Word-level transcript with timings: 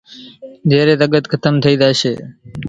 زيرين 0.69 0.99
زڳت 1.01 1.25
کتم 1.31 1.53
ٿئي 1.63 1.75
زاشي 1.81 2.13